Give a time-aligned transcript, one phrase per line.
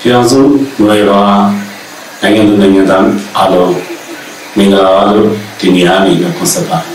[0.00, 0.40] ပြည်အောင်စု
[0.78, 1.22] ຫນွေပါ
[2.22, 3.04] နိုင်ငံသူနိုင်ငံသား
[3.36, 3.74] အားလုံး
[4.56, 5.28] မင်္ဂလာပါလို့
[5.60, 6.88] ဒီနေ့အားနေပြီးခွန်ဆက်ပါဒါ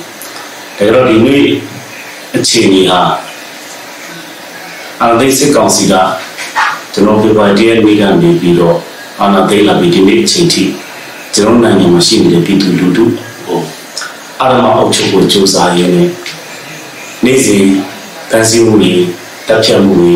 [0.77, 1.43] ကြတော့ဒီနေ့
[2.36, 3.02] အခြေအနေဟာ
[5.02, 5.93] အာဏာသိမ်းစစ်ကောင်စီက
[6.93, 8.77] ကျွန်တော်ပြောပါတည်းနေ့ကနေပြီးတော့
[9.21, 10.63] အာဏာသိမ်းလာပြီးဒီနေ့အချိန်ထိ
[11.35, 13.05] ကျွန်တော်နိုင်ငံမှာရှိနေတဲ့ပြည်သူလူထု
[13.45, 13.61] ဟို
[14.41, 16.09] အာရမအောက်ချုပ်ကိုစူးစမ်းရင်းနဲ့
[17.25, 17.66] နေ့စဉ်
[18.31, 18.94] တန်စီမှုတွေ
[19.47, 20.16] တပ်ဖြတ်မှုတွေ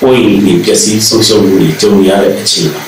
[0.00, 0.16] ပိုး
[0.46, 2.82] ရင်ပျက်စီးဆုံးရှုံးမှုတွေကြုံရတဲ့အချိန်မှာ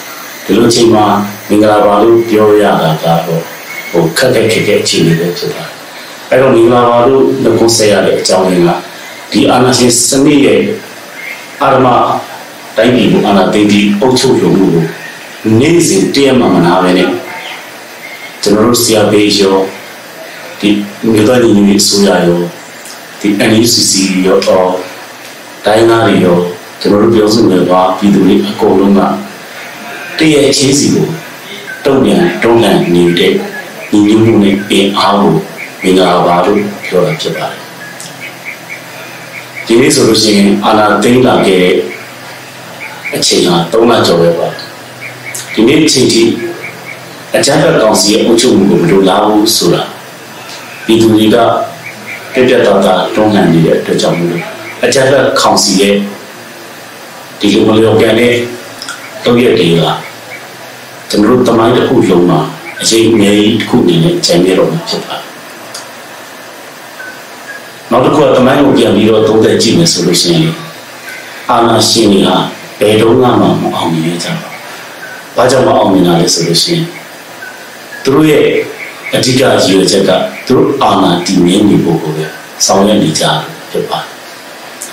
[0.44, 1.04] ဒီလိုအချိန်မှာ
[1.48, 3.42] မင်္ဂလာပါလို့ပြောရတာကတော့
[3.90, 5.64] ဟိုခက်ခက်ခက်ခက်အခြေအနေပဲဖြစ်တာ
[6.30, 8.70] အဲ့တော့မင်္ဂလာပါလို့လက်ကိုဆက်ရတဲ့အကြောင်းရင်းက
[9.32, 10.60] ဒီအာနာရှင်စနစ်ရဲ့
[11.62, 11.86] အာရမ
[12.76, 14.86] တိုင်းပြည်ကိုအာနာသိမ်းပြီးအုပ်ချုပ်ရုံမှုကို
[15.60, 17.08] နေ့စဉ်တည့်ရမှမနာပဲနဲ့
[18.42, 19.58] ကျွန်တော်တို့ဆရာပေးရော
[20.60, 20.70] ဒီ
[21.12, 22.40] မြို့သားညီညီအစိုးရရော
[23.20, 23.92] ဒီ NUCC
[24.26, 24.70] ရောတော့
[25.64, 26.38] တိုင်းသားတွေရော
[26.80, 29.00] ကျွန်တော်တို့ပြောဆိုနေပါပြည်သူတွေအကုန်လုံးက
[30.18, 31.06] တရရဲ့ချင်းစီကို
[31.84, 33.32] တုံ့ပြန်တုံ့ပြန်နေတဲ့
[33.92, 35.34] ညီညွတ်မှုနဲ့အင်အားကို
[35.82, 37.60] မင်္ဂလာပါလို့ပြောတာဖြစ်ပါတယ်
[39.66, 41.76] ဒီနေ့ဆိုလို့ရှိရင်အာနာသိန်းလာခဲ့တဲ့
[43.14, 44.48] အချိန်ဟာ3လကျော်ပဲပါ
[45.54, 46.22] ဒီနေ့အချိန်ထိ
[47.36, 49.82] အကြမ်းဖက်ကောင်စီရဲ့အုပ်ချုပ်မှုကိုမလိုလားဘူးဆိုတာ
[50.84, 51.36] ပြည်သူတွေက
[52.32, 54.44] ပြပြတသားတွန်းလှန်နေတဲ့အတွက်ကြောင့်မို့လို့
[54.84, 55.94] အကြမ်းဖက်ကောင်စီရဲ့
[57.38, 58.34] ဒီလိုမလျော်ကန်တဲ့
[59.24, 59.84] တော့ရတွေက
[61.10, 62.40] ကျွန်တော်တို့တမိုင်းတစ်ခုလုံးမှာ
[62.80, 65.32] အချိန်အများကြီးတစ်ခုအနေနဲ့ကြံရတော့မှာဖြစ်ပါတယ်
[67.90, 70.54] နောက်တစ်ခုကတမိုင်းကိုပြန်ပြီးတော့သုံးသပ်ကြည့်မယ်ဆိုလို့ရှိရင်
[71.50, 72.36] အာနာရှင်တွေဟာ
[72.80, 73.42] ဘယ်တော့မှမ
[73.76, 74.50] အောင်မြင်ကြဘူး။
[75.36, 76.84] ဘာကြောင့်မအောင်မြင်တာလဲဆိုလို့ရှိရင်
[78.04, 78.46] သူတို့ရဲ့
[79.14, 80.10] အဓိကရည်ရွယ်ချက်က
[80.46, 82.26] သူတို့အာနာတည်မြဲနေဖို့ကိုပဲ
[82.66, 83.24] ဆောင်ရွက်နေကြ
[83.70, 84.10] ဖြစ်ပါတယ်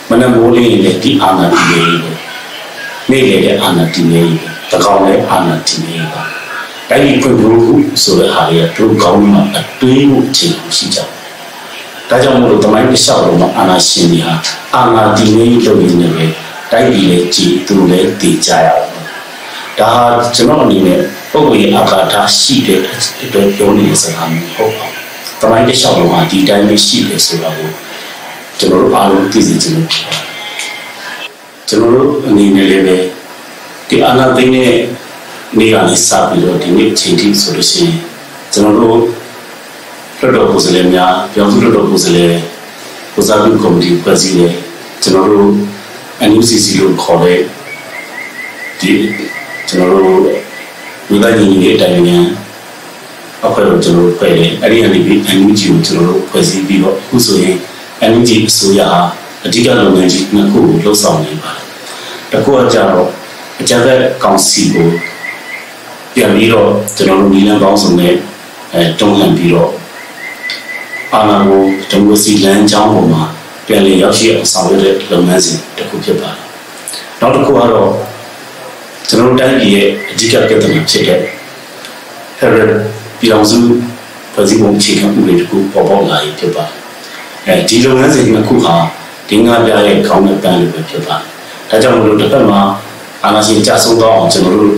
[0.09, 2.01] ။မနမိုးလေးနဲ့ဒီအာနာတည်မြဲရေး
[3.09, 4.41] နေ့လေတဲ့အာနာတည်မြဲရေး
[4.71, 6.23] တကောင်လည်းအာနာတည်မြဲရေးပါ။
[6.89, 10.47] တိုင်းပြည်ဖွံ့ဖြိုးမှုဆိုတဲ့ဟာတွေကသူတို့ကောင်းမှအတွေးမှုအခြေ
[10.77, 11.07] ရှိကြတယ်။
[12.09, 14.35] ဒါကြောင့်မို့လို့တမိုင်းတစ်လျှောက်လုံးမှာအာနာရှင်တွေဟာ
[14.75, 16.25] အာနာတည်မြဲရေးလုပ်နေတယ်ပဲ
[16.71, 18.88] တိုက်ပြည်လည်းကြည်သူလည်းတည်ကြရအောင်
[19.79, 20.03] ဒါဟာ
[20.35, 20.99] ကျွန်တော်အနေနဲ့
[21.31, 22.79] ပုဂ္ဂိုလ်ရဲ့အာဃာတရှိတဲ့
[23.23, 25.03] အတွက်ပြောနေတဲ့စကားမျိုးဟုတ်ပါဘူး။
[25.41, 27.71] တမိုင်းတစ်လျှောက်လုံးမှာဒီတိုင်းပဲရှိတယ်ဆိုတာကို
[28.59, 30.25] ကျွန်တော်တို့အားလုံးသိစေချင်လို့ဖြစ်ပါတယ်။
[31.69, 32.97] ကျွန်တော်တို့အနေနဲ့လည်းပဲ
[33.89, 34.73] ဒီအာနာသိတဲ့
[35.57, 37.95] နေ့ကနေစပြီးတော့ဒီနေ့ချိန်ထိဆိုလို့ရှိရင်
[38.53, 38.99] ကျွန်တော်တို့
[40.17, 42.33] လွှတ်တော်ကိုယ်စားလှယ်များပြောင်းစုလွှတ်တော်ကိုယ်စားလှယ်
[43.13, 44.53] ကိုစားပြုကော်မတီဖွဲ့စည်းတယ်
[45.03, 45.49] ကျွန်တော်တို့
[46.29, 47.39] NUCC လို့ခေါ်တဲ့
[48.79, 48.91] ဒီ
[49.69, 50.21] ကျွန်တော်တို့
[51.09, 52.19] ဝိသညီညီအတိုင်းညာ
[53.45, 57.55] အဖွဲ့တော့ကျွန်တော်တို့ဖွဲ့တယ်အဲ့ဒီအနေပြီး NUG ကိုကျွန်တော်တို့ဖွဲ့စည်းပြီးတော့အခုဆိုရင်
[58.11, 59.01] NUG အစိုးရဟာ
[59.45, 61.65] အဓိကလုပ်ငန်းကြီးနှစ်ခုကိုလှုပ်ဆောင်နေပါတယ်။
[62.31, 63.07] တစ်ခုကကြတော့
[63.59, 64.87] အကြမ်းဖက်ကောင်စီကို
[66.15, 68.13] ပြန်ပြီးတော့ကျွန်တော်တို့နီလန်ပေါင်းစုံနဲ့
[68.73, 69.71] အဲတုံ့ပြန်ပြီးတော့
[71.13, 73.23] အာဏာကိုဒီမိုကရေစီလမ်းကြောင်းပေါ်မှာ
[73.67, 76.43] ပြန်လည်ရောက်ရှိအောင်ဆောင်ရွက်တဲ့လုပ်ငန်းစဉ်တစ်ခုဖြစ်ပါတယ်။
[77.19, 77.89] နောက်တစ်ခုကတော့
[79.09, 81.21] ကျွန်တော်တို့တိုင်းပြည်ရဲ့အဓိကပြဿနာဖြစ်တဲ့
[82.39, 82.71] Federal
[83.19, 83.57] ပြည်အောင်စု
[84.33, 86.77] ဖွဲ့စည်းပုံအခြေခံဥပဒေတစ်ခုပေါ်ပေါက်လာရေးဖြစ်ပါတယ်။
[87.47, 88.75] အဲဒီလုပ်ငန်းစဉ်တစ်ခုဟာ
[89.29, 91.25] ဒင်းငါပြရဲ့ခေါင်းနဲ့ပန်းလိုပဲဖြစ်ပါတယ်။
[91.69, 92.61] ဒါကြောင့်မလို့တစ်ဖက်မှာ
[93.23, 94.75] အာဏာရှင်ကြဆုံးတော့အောင်ကျွန်တော်တို့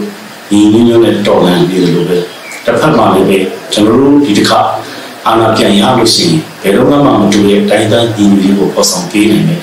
[0.52, 2.18] ညီညီညွတ်နဲ့တော်လှန်ပြီးလို့ပဲ
[2.66, 3.38] တစ်ဖက်မှာလည်းပဲ
[3.74, 4.60] ကျွန်တော်တို့ဒီတစ်ခါ
[5.28, 9.62] အာဏာပြန်ရလို့ရှိရင်ဘယ်တော့မှမတူတဲ့တိုင်းတိုင်းညီညီကိုပေါ်ဆောင်ပေးနိုင်တယ်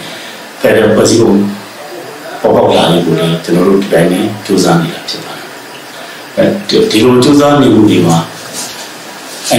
[0.60, 1.32] ဖက်ဒရယ်ဖွဲ့စည်းပုံ
[2.40, 5.46] ပေါ်ပေါက်လာနေကိုလည်းကျွန်တော်တို့ဒီတိုင်းနဲ့စူးစမ်းနေတာဖြစ်ပါတယ်
[6.36, 6.44] အဲ
[6.90, 8.18] ဒီလိုစူးစမ်းနေမှုဒီမှာ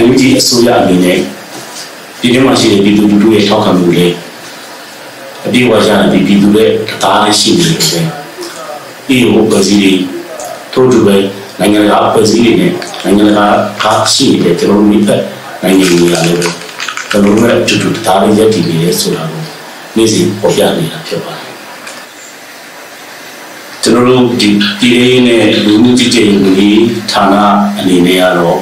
[0.02, 1.18] NUG အစိုးရအနေနဲ့
[2.20, 4.14] ဒီထဲမှာရှိတဲ့ပြည်သူလူထုရဲ့ထောက်ခံမှုလေး
[5.46, 6.68] အပြည့်အဝရတဲ့ပြည်သူတွေတ
[7.02, 8.00] ရားနဲ့ရှိနေတယ်ပဲ
[9.08, 9.92] ဒီဟိုဖွဲ့စည်းတွေ
[10.72, 11.16] ထို့တူပဲ
[11.58, 12.72] နိုင်ငံတကာဖွဲ့စည်းတွေနဲ့
[13.04, 13.46] နိုင်ငံတကာ
[13.82, 15.22] ကားရှိနေတဲ့ကျွန်တော်တို့မိဖက်
[15.62, 16.32] နိုင်ငံတွေလည်းပဲ
[17.10, 19.42] ကျွန်တော်တို့ရဲ့အတူတူတရားလေးရည်တည်နေရဲဆိုတာကို
[19.96, 21.49] နေ့စဉ်ပေါ်ပြနေတာဖြစ်ပါတယ်
[23.82, 24.48] ကျွန်တော်တို့ဒီ
[24.80, 26.26] ပြည်ရေးနဲ့လူမှုကြီးကြပ်
[26.58, 27.34] ရေးဌာန
[27.78, 28.58] အနေနဲ့ကတော့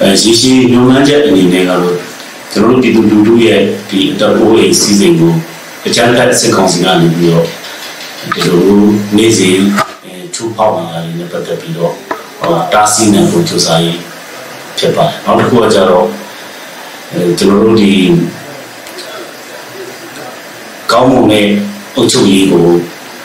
[0.00, 1.96] အဲရှိရှိညွှန်မှန်းချက်အနေနဲ့ကတော့
[2.52, 3.60] ကျွန်တော်တို့ပြည်သူလူထုရဲ့
[3.90, 5.32] ဒီအတော်အိုးအိမ်စီစဉ်ကို
[5.86, 7.46] အကြမ်းဖက်စစ်ကောင်စီကနေပြီးတော့
[8.34, 8.64] ဒီလို
[9.16, 9.56] နေ့စဉ်
[10.04, 11.92] အဲထူပေါက်လာတယ်နဲ့ပတ်သက်ပြီးတော့
[12.38, 14.00] ဟောတားဆီးနေဖို့ကြိုးစားရေး
[14.78, 16.06] ဖြစ်ပါတယ်နောက်တစ်ခုကကြတော့
[17.12, 17.92] အဲကျွန်တော်တို့ဒီ
[20.92, 21.46] ကောင်းမွန်တဲ့
[21.96, 22.66] အုပ်ချုပ်ရေးကို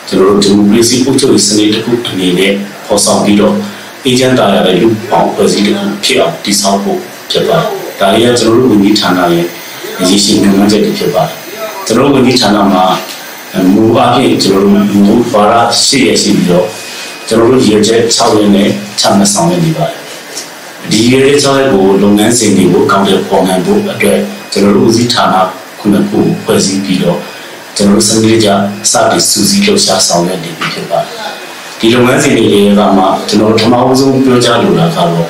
[0.08, 2.52] ကျွန်တော်တို့ဒီမိုကရေစီအုပ်ချုပ်ရေးစနစ်တစ်ခုအနေနဲ့
[2.86, 3.58] ပေါ်ဆောင်ပြီးတော့အ
[4.04, 6.98] အေဂျင့်တာရတဲ့လူပေါင်းဖွဲ့စည်းတဲ့ဖြစ်အောင်တည်ဆောက်ဖို့
[7.30, 7.68] ဖြစ်ပါတယ်။
[8.00, 9.46] ဒါတွေကကျွန်တော်တို့ဝန်ကြီးဌာနရဲ့
[10.00, 11.36] အရေးကြီးညွှန်ကြားချက်တွေဖြစ်ပါတယ်။
[11.86, 12.84] ကျွန်တော်တို့ဝန်ကြီးဌာနမှာ
[13.72, 14.72] မူအပြင်ကျွန်တော်တို့
[15.06, 16.66] မူဘာရရှိရရှိပြီးတော့
[17.28, 18.68] ကျွန်တော်တို့ရည်ချက်6ရင်းနဲ့
[19.00, 19.98] ချမှတ်ဆောင်ရွက်နေပါတယ်။
[20.90, 24.18] ဒီရည်ချက်6ကိုလုပ်ငန်းစဉ်တွေကိုအကောင့်တွေပေါ်နိုင်ဖို့အတွက်
[24.52, 25.36] ကျွန်တော်တို့ဦးစီးဌာန
[25.78, 27.18] ခုနှစ်ခုဖွဲ့စည်းပြီးတော့
[27.78, 28.48] ကျွန်တော်တို့စနစ်ကြ
[28.92, 31.16] စတင်စူးစီးလှုပ်ရှားဆောင်ရွက်နေပြီဖြစ်ပါတယ်။
[31.78, 32.46] ဒီလုပ်ငန်းစဉ်တွေ
[32.78, 35.28] ကမှကျွန်တော်တို့ထမအောင်ဆုံးပြောကြားလိုတာကတော့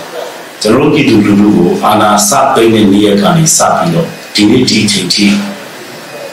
[0.62, 5.26] ကျွန်တော်တို့ပြည်သူလူထုကိုအာဏာစသိမ်းတဲ့နေ့ရက်ကနေစပြီးတော့ဒီနေ့ဒီအချိန်ထိ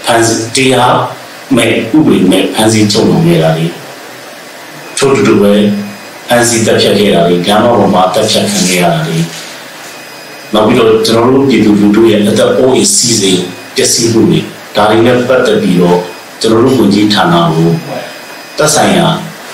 [0.05, 0.21] ဖန်
[0.55, 0.95] တရား
[1.55, 3.65] မဲ့ဥပဒေမဲ့ဖန်ဆီးချုပ်လုပ်နေတာလေ
[4.97, 5.53] ထို့တူတူပဲ
[6.27, 9.17] ဖန်ဆီးတက်ဖြတ်ခဲ့တာလေညာတော်မှာတက်ဖြတ်ခံခဲ့ရတာလေ
[10.53, 13.39] နောက်ပြီးတော့ကျွန်တော်တို့ပြည်သူလူထုရဲ့အသက်အိုးအိမ်စီစဉ်
[13.75, 14.39] ပျက်စီးမှုတွေ
[14.75, 15.99] ဒါတွေနဲ့ပတ်သက်ပြီးတော့
[16.41, 17.71] ကျွန်တော်တို့ဝန်ကြီးဌာနကို
[18.57, 19.07] သက်ဆိုင်ရာ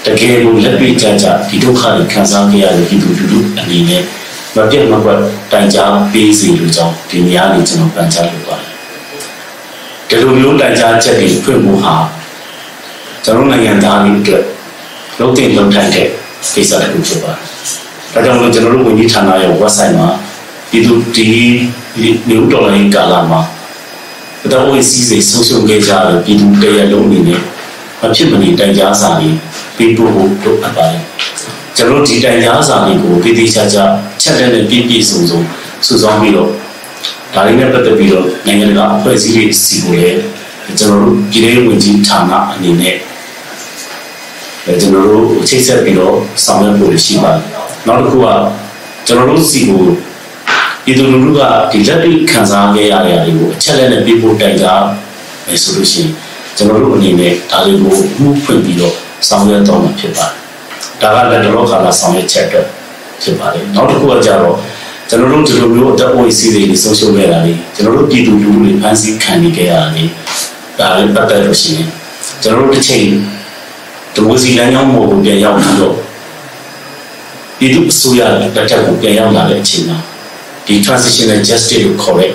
[0.06, 4.04] တကယ်ကိုလက်တွေ့ကြကြဒီဒုက္ခတွေခံစားခဲ့ရတဲ့ပြည်သူလူထုအနေနဲ့
[4.56, 5.20] မပြတ်မကွက်
[5.52, 8.70] တိုင်ကြားပေးစီလို့ကြောင့်ဒီနေရာလေးကျွန်တော်ပန်ကြားလိုပါတယ်
[10.10, 11.96] ဒီလိုမျိုးတိုင်ကြားချက်တွေဖွင့်ဖို့ဟာ
[13.24, 14.44] ကျွန်တော်နိုင်ငံသားတွေအတွက်
[15.20, 16.08] လုံးတင်လုံးထိုက်တဲ့
[16.54, 17.42] ကိစ္စတစ်ခုဖြစ်ပါတယ်
[18.14, 20.10] ဒါကြောင့်မို့ကျွန်တော်တို့ဝန်ကြီးဌာနရဲ့ website မှာ
[20.72, 21.26] ပြည်သူဒီ
[22.28, 23.42] မျိုးတော်လိုင်းကာလမှာ
[24.50, 27.40] တော့ဝေးစီးစိတ်ဆုံးရှုံးခဲ့ကြတဲ့ပြည်သူတရလုံးအနေနဲ့
[28.02, 29.30] မဖြစ်မနေတိုင်ကြားစာတွေ
[29.78, 31.04] ပေးပို့ဖို့လုပ်အပ်ပါတယ်
[31.76, 33.84] ကျွန်တော်ဒီတိုင်ကြားစာတွေကိုပြည်သေးချာချာ
[34.22, 35.40] ချက်တဲ့နဲ့ပြည့်ပြည့်စုံစုံ
[35.88, 36.50] စုဆောင်းပြီးတော့
[37.34, 40.20] ဒါလေးနဲ့ပတ်သက်ပြီးတော့နိုင်ငံတကာအဖွဲ့အစည်းတွေစီကိုလည်း
[40.80, 42.96] ကျွန်တော်တို့ပြည်ထောင်ဝင်ကြီးဌာနအနေနဲ့
[44.82, 47.42] ကျွန်တော်တို့ချိတ်ဆက်ပြီးတော့ဆောင်ရွက်ဖို့ရှိပါတယ်
[47.88, 48.28] နောက်တစ်ခုက
[49.08, 49.82] ကျွန်တော်တို့စီကို
[50.92, 51.42] ပြည်သူလူထုက
[51.72, 54.66] ဒီလက်တွေ့ခံစားခဲ့ရတဲ့အရာတွေကိုအချက်လက်နဲ့ပြဖို့တိုင်ကြ
[55.48, 56.12] မယ်ဆိုလို့ရှိရင်
[56.58, 58.96] ကျွန်တော်တို့အနေနဲ့ဒါတွေကိုမှုဖွင့်ပြီးတော့
[59.28, 60.36] ဆောင်ရွက်တော့မှာဖြစ်ပါတယ်
[61.02, 62.68] ဒါကလည်းတော့ခါလာဆောင်ရွက်ချက်အတွက်
[63.22, 64.56] ဖြစ်ပါတယ်နောက်တစ်ခုကကြတော့
[65.10, 70.04] ကျွန်တော်တို့ဒီလိုမျိုးအသက်အိုးစီးတွေဆုံးရှုံးခဲ့တာလေကျွန်တော်တို့ပြည်သူလူထုတွေဖန်ဆီးခံနေခဲ့ရတာလေ
[70.80, 71.88] ဒါလည်းပတ်သက်လို့ရှိရင်
[72.44, 73.06] ကျွန်တော်တို့တစ်ချိန်
[74.14, 75.96] ဒီမိုစီလမ်းကြောင်းပေါ်ကိုပြန်ရောက်ပြီးတော့
[77.58, 80.00] ပြည်သူအစိုးရလက်ထက်ကိုပြန်ရောက်လာတဲ့အချိန်မှာ
[80.66, 82.32] ဒီ transitional justice ကိုခေါ်တဲ့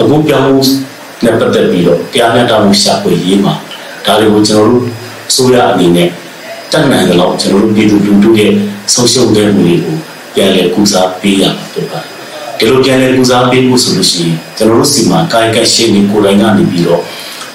[0.00, 0.62] အခုပြောင်းမှု
[1.24, 3.54] နဲ့ပတ်သက်ပြီးတော့တရားမျှတမှုရှာဖွေရေးမှာ
[4.06, 4.84] ဒါတွေကိုကျွန်တော်တို့
[5.30, 6.08] အစိုးရအနေနဲ့
[6.72, 8.52] တက်နိုင်တဲ့လောက်ကျွန်တော်တို့ပြည်သူလူထုရဲ့
[8.94, 9.96] ဆုံးရှုံးတဲ့မှုတွေကို
[10.34, 12.08] ပြန်လည်ကူစားပေးရမှာဖြစ်ပါတယ်
[12.58, 17.02] ဒီလိုပြန်လည်ကူစားပေးဖို့ဆိုလို့ရှိရင်ကျွန်တော်တို့စီမှာကာယကရှင်းနေကိုယ်တိုင်ကနေပြီးတော့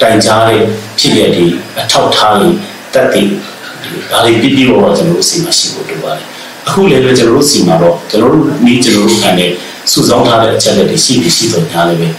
[0.01, 0.61] တိုင်ကြားတဲ့
[0.99, 2.49] ဖြစ်ရတဲ့အထောက်ထားတွေ
[2.93, 3.29] တက်တည်
[4.11, 6.27] ဒါတွေပြည့်ပြည့်ပေါ်ကျွန်တော်တို့စီမှာရှိဖို့လိုပါတယ်
[6.67, 9.51] အခုလည်းပဲကျွန်တော်တို့စီမှာတော့ကျွန်တော်တို့မိကျွန်တော်တို့ခံတဲ့
[9.91, 12.09] စုဆောင်းထားတဲ့အချက်တွေရှိပြီးရှိတော့ညာလည်းပဲ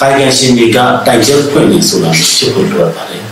[0.00, 3.22] ကာယကရှင်တွေကတိုင်ချက်ဖွင့်နေဆိုတာဖြစ်ဖို့လိုပါတယ်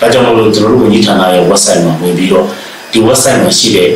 [0.00, 2.46] ဒါကြောင့်မလို့ကျွန်တော်တို့ဝန်ကြီးဌာနရဲ့ website မှာဝင်ပြီးတော့
[2.92, 3.88] ဒီ website မှာရှိတဲ့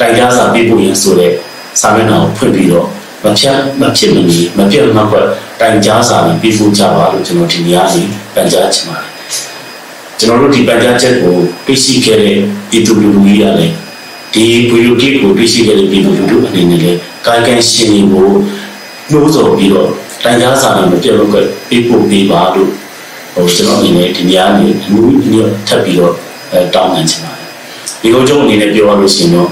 [0.00, 1.32] တိုင်ကြားစာပေးပို့ရင်းဆိုတဲ့
[1.80, 2.86] စာမျက်နှာကိုဖွင့်ပြီးတော့
[3.24, 5.26] မဖြတ်မဖြစ်မနေမပြတ်မကွက်
[5.60, 9.10] တိုင်ကြားစာတွေပေးပို့ကြပါလို့ကျွန်တော်ဒီနေရာလေးပန်ကြားချင်ပါတယ်
[10.18, 11.34] ကျွန်တော်တို့ဒီပန်ကြားချက်ကို
[11.66, 12.36] သိရှိခဲ့တဲ့
[12.70, 13.72] ပြည်သူလူထုကြီးရတယ်
[14.34, 18.28] ဒီဗီဒီယိုကိကိုသိရှိခဲ့တဲ့ပြည်သူလူထုအနေနဲ့လည်းကာယကံရှင်တွေကို
[19.10, 19.90] နှိုးဆော်ပြီးတော့
[20.24, 22.70] တိုင်ကြားစာတွေမပြတ်မကွက်ပေးပို့ပေးပါလို့
[23.34, 26.14] ဟိုကျွန်တော်အနေနဲ့ဒီနေရာနေအမှုအညွတ်ထပ်ပြီးတော့
[26.52, 27.48] အဲတောင်းပန်ချင်ပါတယ်
[28.00, 29.50] ဒီကုန်းချုပ်အနေနဲ့ပြောရလို့ရှိရင်တော့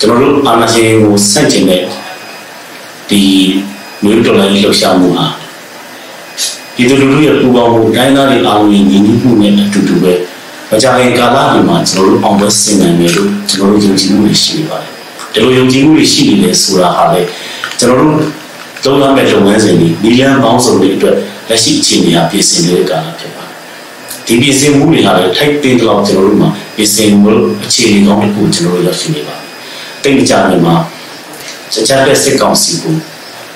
[0.00, 1.82] ကျွန်တော်တို့အာဏာရှင်ကိုဆန့်ကျင်တဲ့
[3.10, 3.22] ဒီ
[4.02, 5.26] မျိုးတော်လိုင်းလှုပ်ရှားမှုဟာ
[6.76, 10.12] ဒီလူလူရဲ့ပူပေါင်းမှုတိုင်းသားတွေအားလုံးညီညီမှုနဲ့အတူတူပဲ
[10.72, 14.90] မကြခင်ကာလတွေမှာကျွန်တော်တို့အောင်ပွဲဆင်နိုင်မယ်လို့ကျွန်တော်တို့ယုံကြည်မှုတွေရှိနေပါတယ်
[15.32, 17.22] ဒီလိုယုံကြည်မှုတွေရှိနေတယ်ဆိုတာဟာလေ
[17.78, 18.14] ကျွန်တော်တို့
[18.84, 21.16] သုံးရမယ့်လုပ်ငန်းစဉ်တွေနီလန်းပေါင်းစုံတွေအတွက်
[21.48, 23.54] လက်ရှိအခြေအနေအပြင်ဆင်နေတဲ့ကာလဖြစ်ပါတယ်
[24.26, 27.32] ဒီပြင်ဆင်မှုတွေဟာလည်းထိုက်တင်တော့ကျွန်တော်တို့မှာပြင်ဆင်မှု
[27.64, 29.44] အခြေအနေကောင်းတစ်ခုကျွန်တော်တို့ရောက်ရှိနေပါတယ်
[30.02, 30.74] တိတ်ကြနေမှာ
[31.74, 32.94] စကြတဲ့စစ်ကောင်စီကို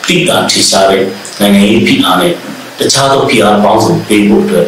[0.06, 1.04] တိတာထိရှားတဲ့
[1.40, 2.32] နိုင်ငံရေးဖိအားနဲ့
[2.78, 4.66] တခြားသောဖိအားပေါင်းစုံပေးဖို့အတွက်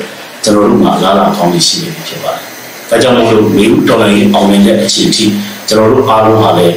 [0.49, 2.45] ကျွန်တော်တို့မှာလာလာကောင်းနေရှိနေပြီဖြစ်ပါတယ်။
[2.91, 5.25] ဒါကြောင့်မို့လို့မြေဥတော်လိုင်းအောင်မြင်တဲ့အချိန်ထိ
[5.69, 6.77] ကျွန်တော်တို့အားလုံးဟာလည်း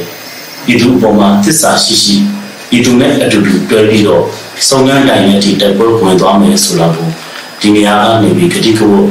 [0.66, 2.16] ပြည်သူပေါ်မှာသစ္စာရှိရှိ
[2.70, 4.22] ပြည်သူနဲ့အတူတူတွဲပြီးတော့
[4.68, 7.08] စုံငန်းတိုင်ရဲ့ဒီတိုက်ပွဲဝင်သွားမယ်ဆိုတာကို
[7.60, 9.06] ဒီနေရာကနေပြီးကတိကဝတ်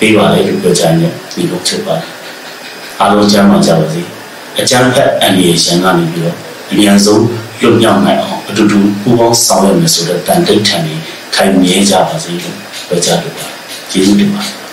[0.00, 2.08] ပေးပါလေလို့ပြောကြတယ်ဒီလိုချက်ပါတယ်။
[3.00, 4.02] အားလုံးကြမ်းမှကြပါစေ။
[4.58, 6.36] အကြမ်းဖက်အန်ရီရှန်ကနေပြီးတော့
[6.72, 7.24] အများဆုံး
[7.62, 11.02] လွတ်မြောက်နိုင်အောင်အတူတူပူးပေါင်းဆောင်ရွက်မယ်ဆိုတဲ့တန်တိတ်ထန်ကြီး
[11.34, 12.56] ခိုင်မြဲကြပါစေလို့
[12.88, 13.55] ပြောကြတယ်
[13.92, 14.65] ကျေးဇူးတင်ပါတယ်